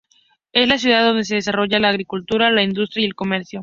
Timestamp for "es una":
0.51-0.79